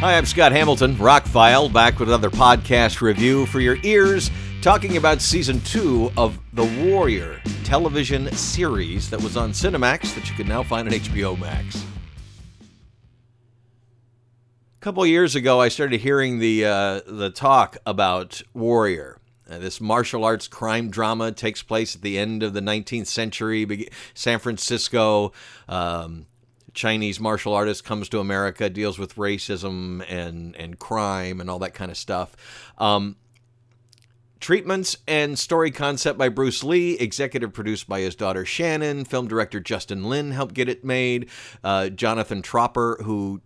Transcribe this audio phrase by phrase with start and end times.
[0.00, 4.30] Hi, I'm Scott Hamilton, Rockfile, back with another podcast review for your ears,
[4.62, 10.36] talking about season two of The Warrior television series that was on Cinemax that you
[10.36, 11.84] can now find on HBO Max.
[14.76, 19.18] A couple years ago, I started hearing the uh, the talk about Warrior.
[19.50, 23.88] Uh, this martial arts crime drama takes place at the end of the 19th century,
[24.14, 25.32] San Francisco.
[25.68, 26.26] Um,
[26.78, 31.74] Chinese martial artist comes to America, deals with racism and and crime and all that
[31.74, 32.36] kind of stuff.
[32.78, 33.16] Um,
[34.38, 39.58] treatments and story concept by Bruce Lee, executive produced by his daughter Shannon, film director
[39.58, 41.28] Justin Lin helped get it made.
[41.64, 43.42] Uh, Jonathan Tropper, who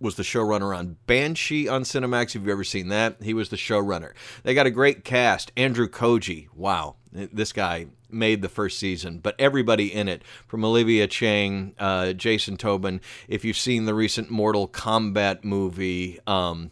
[0.00, 2.30] was the showrunner on Banshee on Cinemax.
[2.30, 4.14] If you've ever seen that, he was the showrunner.
[4.42, 5.52] They got a great cast.
[5.56, 11.06] Andrew Koji, wow, this guy made the first season, but everybody in it, from Olivia
[11.06, 13.00] Cheng, uh, Jason Tobin.
[13.28, 16.70] If you've seen the recent Mortal Kombat movie, um,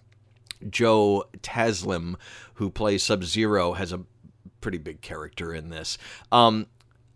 [0.69, 2.17] Joe Taslim,
[2.55, 4.03] who plays Sub Zero, has a
[4.61, 5.99] pretty big character in this.
[6.33, 6.67] Um,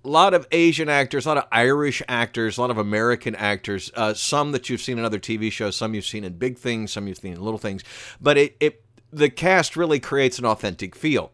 [0.04, 3.90] a lot of Asian actors, a lot of Irish actors, a lot of American actors.
[3.94, 6.92] Uh, some that you've seen in other TV shows, some you've seen in big things,
[6.92, 7.82] some you've seen in little things.
[8.20, 11.32] But it, it the cast really creates an authentic feel.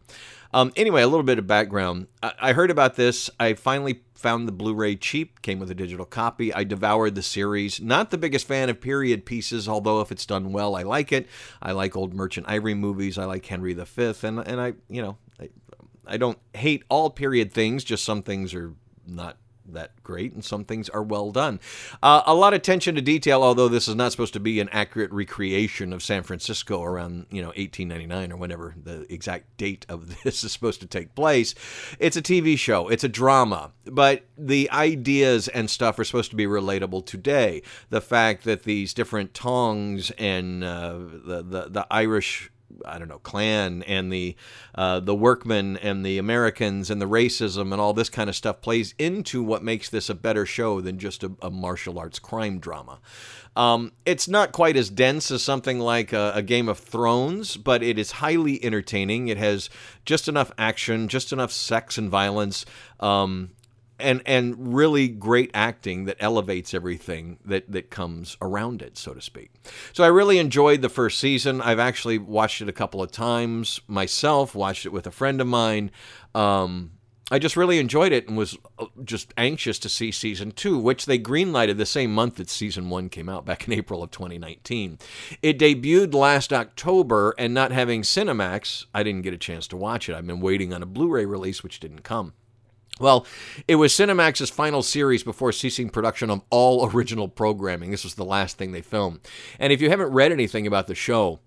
[0.53, 2.07] Um, anyway, a little bit of background.
[2.23, 3.29] I, I heard about this.
[3.39, 5.41] I finally found the Blu-ray cheap.
[5.41, 6.53] Came with a digital copy.
[6.53, 7.79] I devoured the series.
[7.79, 11.27] Not the biggest fan of period pieces, although if it's done well, I like it.
[11.61, 13.17] I like old Merchant Ivory movies.
[13.17, 15.49] I like Henry V, and and I you know I,
[16.05, 17.83] I don't hate all period things.
[17.83, 18.73] Just some things are
[19.05, 19.37] not
[19.73, 21.59] that great, and some things are well done.
[22.01, 24.69] Uh, a lot of attention to detail, although this is not supposed to be an
[24.71, 30.21] accurate recreation of San Francisco around you know 1899 or whenever the exact date of
[30.23, 31.55] this is supposed to take place.
[31.99, 36.35] It's a TV show, it's a drama, but the ideas and stuff are supposed to
[36.35, 37.61] be relatable today.
[37.89, 42.51] The fact that these different tongs and uh, the, the the Irish
[42.85, 44.35] I don't know, Klan and the
[44.75, 48.61] uh, the workmen and the Americans and the racism and all this kind of stuff
[48.61, 52.59] plays into what makes this a better show than just a, a martial arts crime
[52.59, 52.99] drama.
[53.55, 57.81] Um, it's not quite as dense as something like a, a, Game of Thrones, but
[57.81, 59.29] it is highly entertaining.
[59.29, 59.67] It has
[60.05, 62.67] just enough action, just enough sex and violence.
[62.99, 63.49] Um,
[63.99, 69.21] and and really great acting that elevates everything that that comes around it, so to
[69.21, 69.51] speak.
[69.93, 71.61] So I really enjoyed the first season.
[71.61, 74.55] I've actually watched it a couple of times myself.
[74.55, 75.91] Watched it with a friend of mine.
[76.35, 76.91] Um,
[77.29, 81.05] I just really enjoyed it and was uh, just anxious to see season two, which
[81.05, 84.97] they greenlighted the same month that season one came out back in April of 2019.
[85.41, 90.07] It debuted last October, and not having Cinemax, I didn't get a chance to watch
[90.07, 90.15] it.
[90.15, 92.33] I've been waiting on a Blu ray release, which didn't come.
[92.99, 93.25] Well,
[93.67, 97.91] it was Cinemax's final series before ceasing production of all original programming.
[97.91, 99.19] This was the last thing they filmed.
[99.59, 101.39] And if you haven't read anything about the show,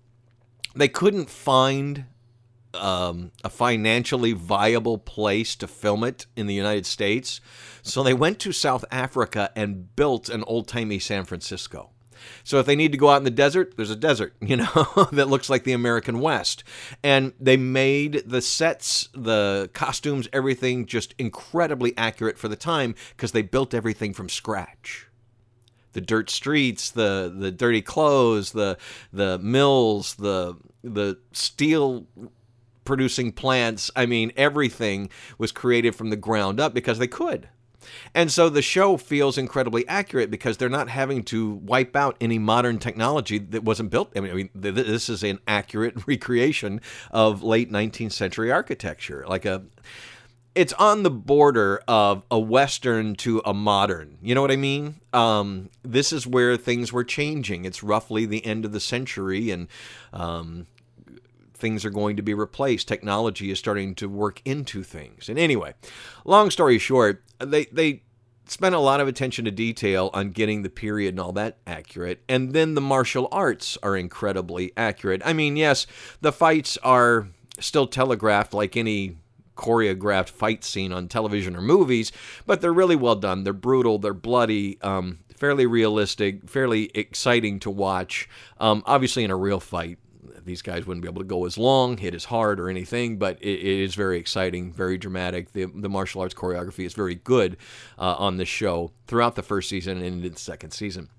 [0.75, 2.05] they couldn't find
[2.73, 7.41] um, a financially viable place to film it in the United States.
[7.81, 11.89] So they went to South Africa and built an old timey San Francisco.
[12.43, 15.07] So if they need to go out in the desert, there's a desert, you know,
[15.11, 16.63] that looks like the American West.
[17.03, 23.31] And they made the sets, the costumes, everything just incredibly accurate for the time because
[23.31, 25.07] they built everything from scratch
[25.93, 28.77] the dirt streets, the the dirty clothes, the
[29.11, 32.07] the mills, the the steel
[32.85, 33.91] producing plants.
[33.95, 37.49] I mean, everything was created from the ground up because they could.
[38.13, 42.39] And so the show feels incredibly accurate because they're not having to wipe out any
[42.39, 44.11] modern technology that wasn't built.
[44.15, 46.81] I mean, I mean this is an accurate recreation
[47.11, 49.25] of late 19th century architecture.
[49.27, 49.63] Like a
[50.53, 54.17] it's on the border of a western to a modern.
[54.21, 54.95] You know what I mean?
[55.13, 57.65] Um, this is where things were changing.
[57.65, 59.67] It's roughly the end of the century, and
[60.11, 60.67] um,
[61.61, 62.87] things are going to be replaced.
[62.87, 65.29] Technology is starting to work into things.
[65.29, 65.73] And anyway,
[66.25, 68.03] long story short, they they
[68.47, 72.21] spent a lot of attention to detail on getting the period and all that accurate.
[72.27, 75.21] And then the martial arts are incredibly accurate.
[75.23, 75.87] I mean, yes,
[76.19, 77.29] the fights are
[77.59, 79.15] still telegraphed like any
[79.55, 82.11] choreographed fight scene on television or movies,
[82.45, 83.43] but they're really well done.
[83.43, 88.29] They're brutal, they're bloody, um, fairly realistic, fairly exciting to watch.
[88.59, 89.97] Um, obviously, in a real fight,
[90.45, 93.37] these guys wouldn't be able to go as long, hit as hard, or anything, but
[93.41, 95.53] it, it is very exciting, very dramatic.
[95.53, 97.57] The, the martial arts choreography is very good
[97.97, 101.09] uh, on this show throughout the first season and into the second season.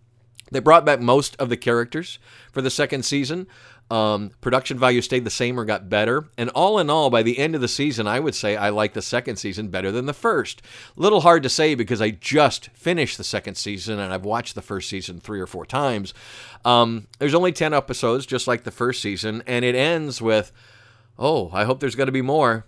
[0.51, 2.19] They brought back most of the characters
[2.53, 3.47] for the second season.
[3.91, 6.27] Um, production value stayed the same or got better.
[6.39, 8.95] And all in all, by the end of the season, I would say I like
[8.95, 10.63] the second season better than the first.
[10.97, 14.63] Little hard to say because I just finished the second season and I've watched the
[14.63, 16.15] first season three or four times.
[16.65, 20.53] Um, there's only 10 episodes, just like the first season, and it ends with,
[21.19, 22.65] oh, I hope there's going to be more.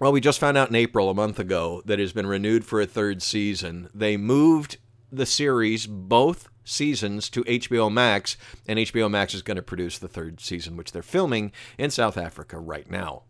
[0.00, 2.64] Well, we just found out in April, a month ago, that it has been renewed
[2.64, 3.90] for a third season.
[3.92, 4.78] They moved
[5.10, 10.08] the series, both seasons to HBO Max, and HBO Max is going to produce the
[10.08, 13.22] third season, which they're filming in South Africa right now.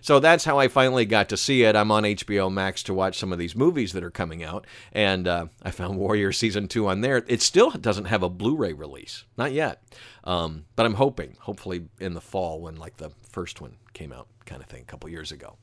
[0.00, 1.76] So that's how I finally got to see it.
[1.76, 5.26] I'm on HBO Max to watch some of these movies that are coming out, and
[5.26, 7.24] uh, I found Warrior season two on there.
[7.26, 9.82] It still doesn't have a Blu-ray release, not yet,
[10.24, 14.28] um, but I'm hoping, hopefully in the fall when like the first one came out,
[14.46, 15.56] kind of thing, a couple years ago.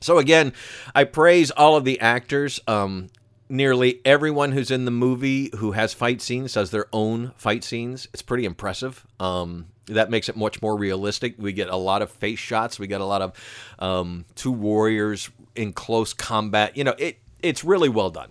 [0.00, 0.52] So again,
[0.94, 2.60] I praise all of the actors.
[2.66, 3.08] Um,
[3.48, 8.08] nearly everyone who's in the movie who has fight scenes does their own fight scenes.
[8.12, 9.06] It's pretty impressive.
[9.20, 11.34] Um, that makes it much more realistic.
[11.38, 12.78] We get a lot of face shots.
[12.78, 13.32] We get a lot of
[13.78, 16.76] um, two warriors in close combat.
[16.76, 18.30] You know, it it's really well done.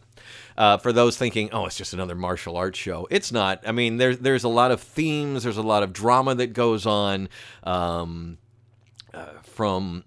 [0.57, 3.62] Uh, for those thinking, oh, it's just another martial arts show, it's not.
[3.67, 5.44] I mean, there's there's a lot of themes.
[5.44, 7.29] There's a lot of drama that goes on.
[7.63, 8.38] Um,
[9.15, 10.03] uh, from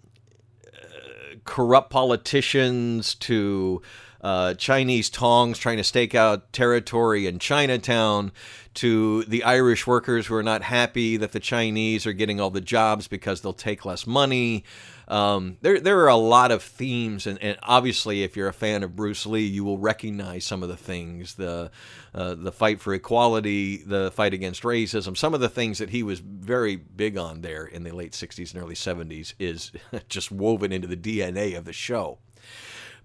[0.67, 3.81] uh, corrupt politicians to
[4.21, 8.33] uh, Chinese tongs trying to stake out territory in Chinatown,
[8.79, 12.61] to the Irish workers who are not happy that the Chinese are getting all the
[12.61, 14.63] jobs because they'll take less money.
[15.09, 18.85] Um, there, there are a lot of themes, and, and, obviously, if you're a fan
[18.85, 21.73] of Bruce Lee, you will recognize some of the things the
[22.15, 26.05] uh, the fight for equality, the fight against racism, some of the things that he
[26.05, 29.73] was very big on there in the late 60s and early 70s is
[30.09, 32.19] just woven into the DNA of the show.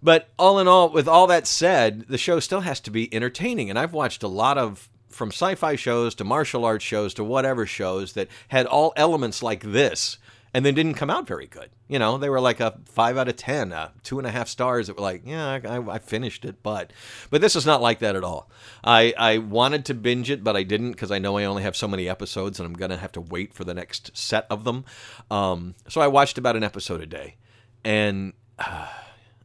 [0.03, 3.69] But all in all, with all that said, the show still has to be entertaining.
[3.69, 7.65] And I've watched a lot of from sci-fi shows to martial arts shows to whatever
[7.65, 10.17] shows that had all elements like this
[10.53, 11.69] and then didn't come out very good.
[11.87, 14.47] You know, they were like a five out of ten, uh, two and a half
[14.47, 14.87] stars.
[14.87, 16.91] That were like, yeah, I, I, finished it, but
[17.29, 18.49] but this is not like that at all.
[18.83, 21.75] I I wanted to binge it, but I didn't because I know I only have
[21.75, 24.85] so many episodes, and I'm gonna have to wait for the next set of them.
[25.31, 27.37] Um, so I watched about an episode a day,
[27.85, 28.33] and.
[28.59, 28.87] Uh,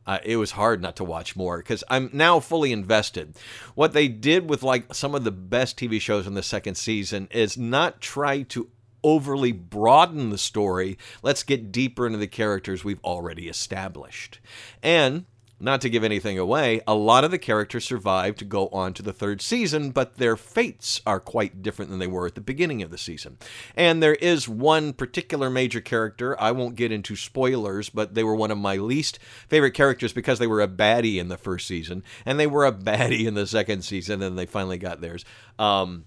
[0.09, 3.37] uh, it was hard not to watch more because I'm now fully invested.
[3.75, 7.29] What they did with like some of the best TV shows in the second season
[7.31, 8.71] is not try to
[9.05, 10.97] overly broaden the story.
[11.23, 14.41] Let's get deeper into the characters we've already established.
[14.83, 15.27] And
[15.61, 19.03] not to give anything away, a lot of the characters survive to go on to
[19.03, 22.83] the third season, but their fates are quite different than they were at the beginning
[22.83, 23.39] of the season.
[23.75, 28.35] And there is one particular major character, I won't get into spoilers, but they were
[28.35, 29.19] one of my least
[29.49, 32.73] favorite characters because they were a baddie in the first season, and they were a
[32.89, 35.25] baddie in the second season, and they finally got theirs.
[35.59, 36.05] Um,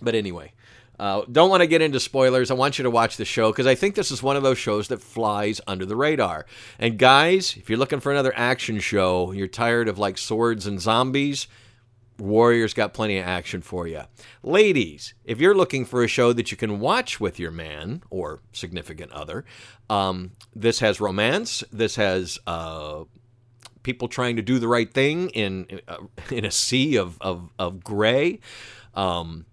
[0.00, 0.52] but anyway,
[0.98, 2.50] uh, don't want to get into spoilers.
[2.50, 4.58] I want you to watch the show because I think this is one of those
[4.58, 6.46] shows that flies under the radar.
[6.78, 10.80] And guys, if you're looking for another action show, you're tired of like swords and
[10.80, 11.46] zombies,
[12.18, 14.02] Warriors got plenty of action for you.
[14.42, 18.40] Ladies, if you're looking for a show that you can watch with your man or
[18.52, 19.44] significant other,
[19.88, 21.62] um, this has romance.
[21.72, 23.04] This has uh,
[23.84, 25.98] people trying to do the right thing in uh,
[26.30, 28.40] in a sea of of, of gray.
[28.94, 29.46] Um,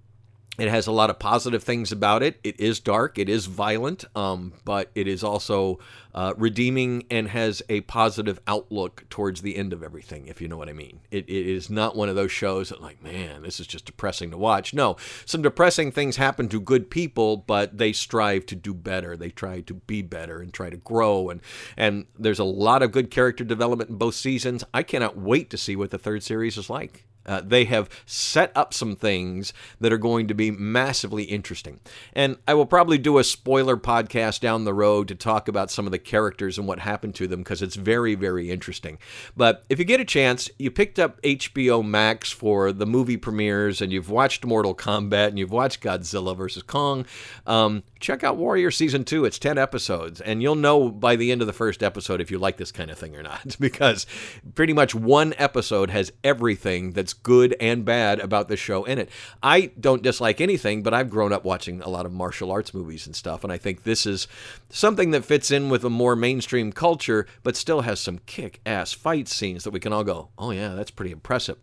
[0.58, 2.40] it has a lot of positive things about it.
[2.44, 5.80] It is dark, it is violent, um, but it is also
[6.14, 10.56] uh, redeeming and has a positive outlook towards the end of everything, if you know
[10.56, 11.02] what I mean.
[11.12, 14.32] It, it is not one of those shows that, like, man, this is just depressing
[14.32, 14.74] to watch.
[14.74, 19.18] No, some depressing things happen to good people, but they strive to do better.
[19.18, 21.30] They try to be better and try to grow.
[21.30, 21.42] And,
[21.76, 24.64] and there's a lot of good character development in both seasons.
[24.74, 27.06] I cannot wait to see what the third series is like.
[27.26, 31.80] Uh, they have set up some things that are going to be massively interesting.
[32.14, 35.86] And I will probably do a spoiler podcast down the road to talk about some
[35.86, 38.98] of the characters and what happened to them because it's very, very interesting.
[39.36, 43.82] But if you get a chance, you picked up HBO Max for the movie premieres
[43.82, 46.64] and you've watched Mortal Kombat and you've watched Godzilla vs.
[46.64, 47.06] Kong,
[47.48, 49.26] um, check out Warrior Season 2.
[49.26, 50.22] It's 10 episodes.
[50.22, 52.92] And you'll know by the end of the first episode if you like this kind
[52.92, 54.06] of thing or not because
[54.54, 59.10] pretty much one episode has everything that's good and bad about the show in it.
[59.42, 63.06] I don't dislike anything, but I've grown up watching a lot of martial arts movies
[63.06, 64.28] and stuff, and I think this is
[64.70, 68.94] something that fits in with a more mainstream culture, but still has some kick ass
[68.94, 71.58] fight scenes that we can all go, oh, yeah, that's pretty impressive.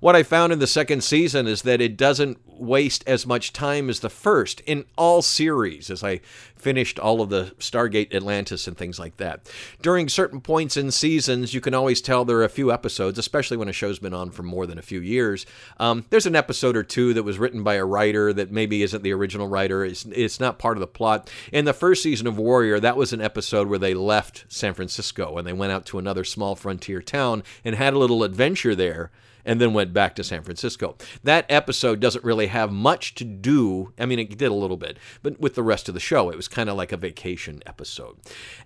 [0.00, 3.88] What I found in the second season is that it doesn't waste as much time
[3.88, 6.20] as the first in all series, as I
[6.58, 9.50] finished all of the Stargate Atlantis and things like that.
[9.82, 13.56] During certain points in seasons, you can always tell there are a few episodes, especially
[13.56, 15.46] when a show's been on for more than a few years.
[15.78, 19.02] Um, there's an episode or two that was written by a writer that maybe isn't
[19.02, 19.84] the original writer.
[19.84, 21.30] It's, it's not part of the plot.
[21.52, 25.38] In the first season of Warrior, that was an episode where they left San Francisco
[25.38, 29.10] and they went out to another small frontier town and had a little adventure there
[29.48, 30.94] and then went back to San Francisco.
[31.24, 34.98] That episode doesn't really have much to do, I mean, it did a little bit,
[35.22, 36.28] but with the rest of the show.
[36.28, 38.18] It was kind of like a vacation episode.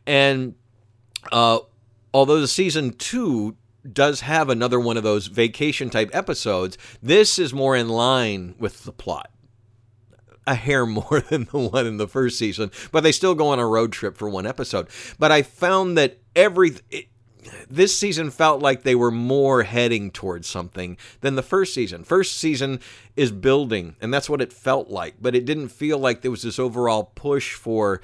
[0.09, 0.57] And
[1.31, 1.61] uh,
[2.13, 3.57] although the season two
[3.91, 8.83] does have another one of those vacation type episodes, this is more in line with
[8.83, 9.31] the plot
[10.45, 13.61] a hair more than the one in the first season, but they still go on
[13.61, 14.89] a road trip for one episode.
[15.17, 17.07] But I found that every it,
[17.69, 22.05] this season felt like they were more heading towards something than the first season.
[22.05, 22.81] First season
[23.17, 26.43] is building, and that's what it felt like, but it didn't feel like there was
[26.43, 28.01] this overall push for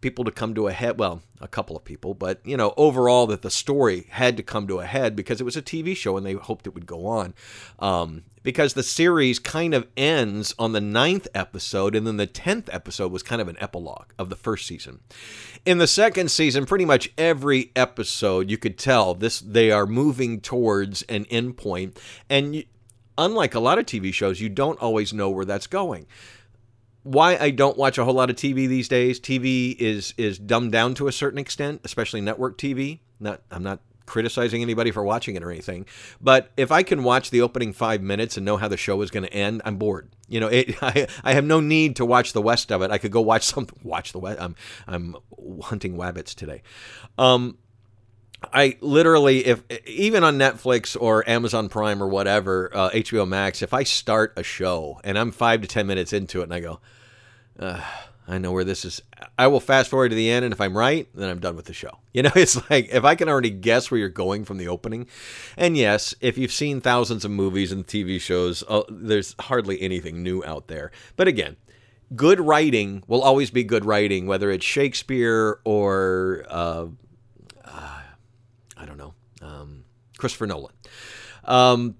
[0.00, 0.98] people to come to a head.
[0.98, 4.66] Well, a couple of people, but you know, overall, that the story had to come
[4.68, 7.06] to a head because it was a TV show and they hoped it would go
[7.06, 7.34] on.
[7.78, 12.70] Um, because the series kind of ends on the ninth episode, and then the tenth
[12.72, 15.00] episode was kind of an epilogue of the first season.
[15.66, 20.40] In the second season, pretty much every episode you could tell this they are moving
[20.40, 21.98] towards an endpoint,
[22.30, 22.64] and you,
[23.18, 26.06] unlike a lot of TV shows, you don't always know where that's going
[27.08, 29.18] why I don't watch a whole lot of TV these days.
[29.18, 33.00] TV is is dumbed down to a certain extent, especially network TV.
[33.18, 35.86] Not I'm not criticizing anybody for watching it or anything,
[36.20, 39.10] but if I can watch the opening five minutes and know how the show is
[39.10, 40.10] going to end, I'm bored.
[40.28, 42.90] You know, it, I I have no need to watch the rest of it.
[42.90, 43.78] I could go watch something.
[43.82, 44.40] Watch the west.
[44.40, 44.54] I'm
[44.86, 45.16] I'm
[45.62, 46.62] hunting wabbits today.
[47.16, 47.56] Um,
[48.52, 53.72] I literally, if even on Netflix or Amazon Prime or whatever, uh, HBO Max, if
[53.72, 56.80] I start a show and I'm five to ten minutes into it and I go,
[57.58, 57.80] uh,
[58.26, 59.00] I know where this is.
[59.38, 61.64] I will fast forward to the end, and if I'm right, then I'm done with
[61.64, 61.98] the show.
[62.18, 65.06] You know, it's like if I can already guess where you're going from the opening.
[65.56, 70.24] And yes, if you've seen thousands of movies and TV shows, uh, there's hardly anything
[70.24, 70.90] new out there.
[71.14, 71.56] But again,
[72.16, 76.86] good writing will always be good writing, whether it's Shakespeare or uh,
[77.64, 78.00] uh,
[78.76, 79.84] I don't know, um,
[80.16, 80.74] Christopher Nolan.
[81.44, 81.94] Um,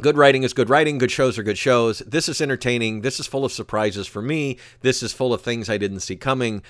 [0.00, 0.98] Good writing is good writing.
[0.98, 2.00] Good shows are good shows.
[2.00, 3.00] This is entertaining.
[3.00, 4.58] This is full of surprises for me.
[4.82, 6.62] This is full of things I didn't see coming.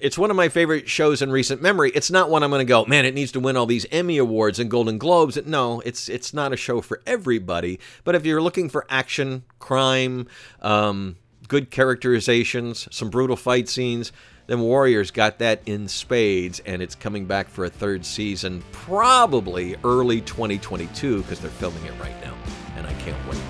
[0.00, 1.90] It's one of my favorite shows in recent memory.
[1.94, 4.18] It's not one I'm going to go, man, it needs to win all these Emmy
[4.18, 5.38] awards and Golden Globes.
[5.46, 7.78] No, it's it's not a show for everybody.
[8.02, 10.26] But if you're looking for action, crime,
[10.60, 11.16] um,
[11.48, 14.12] good characterizations, some brutal fight scenes,
[14.46, 19.76] then Warriors got that in spades, and it's coming back for a third season, probably
[19.84, 22.34] early 2022, because they're filming it right now,
[22.76, 23.40] and I can't wait.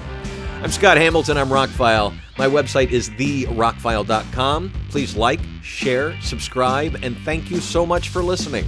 [0.62, 1.36] I'm Scott Hamilton.
[1.36, 2.16] I'm Rockfile.
[2.38, 4.72] My website is therockfile.com.
[4.88, 8.64] Please like, share, subscribe, and thank you so much for listening.